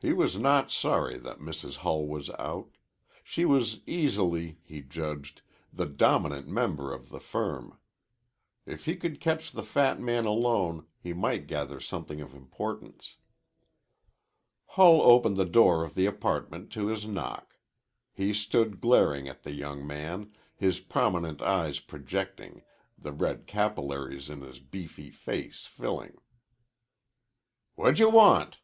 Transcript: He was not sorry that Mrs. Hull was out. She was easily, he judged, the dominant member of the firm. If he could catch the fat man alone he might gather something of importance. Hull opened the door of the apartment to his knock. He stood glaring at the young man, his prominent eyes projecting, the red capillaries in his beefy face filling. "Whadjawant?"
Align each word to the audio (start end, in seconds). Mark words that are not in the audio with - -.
He 0.00 0.12
was 0.12 0.36
not 0.36 0.72
sorry 0.72 1.16
that 1.18 1.38
Mrs. 1.38 1.76
Hull 1.76 2.08
was 2.08 2.28
out. 2.40 2.70
She 3.22 3.44
was 3.44 3.78
easily, 3.86 4.58
he 4.64 4.82
judged, 4.82 5.42
the 5.72 5.86
dominant 5.86 6.48
member 6.48 6.92
of 6.92 7.10
the 7.10 7.20
firm. 7.20 7.78
If 8.66 8.86
he 8.86 8.96
could 8.96 9.20
catch 9.20 9.52
the 9.52 9.62
fat 9.62 10.00
man 10.00 10.24
alone 10.26 10.88
he 11.00 11.12
might 11.12 11.46
gather 11.46 11.78
something 11.78 12.20
of 12.20 12.34
importance. 12.34 13.18
Hull 14.70 15.02
opened 15.02 15.36
the 15.36 15.44
door 15.44 15.84
of 15.84 15.94
the 15.94 16.06
apartment 16.06 16.72
to 16.72 16.88
his 16.88 17.06
knock. 17.06 17.54
He 18.12 18.32
stood 18.32 18.80
glaring 18.80 19.28
at 19.28 19.44
the 19.44 19.52
young 19.54 19.86
man, 19.86 20.32
his 20.56 20.80
prominent 20.80 21.40
eyes 21.40 21.78
projecting, 21.78 22.64
the 22.98 23.12
red 23.12 23.46
capillaries 23.46 24.28
in 24.28 24.40
his 24.40 24.58
beefy 24.58 25.12
face 25.12 25.64
filling. 25.64 26.16
"Whadjawant?" 27.76 28.56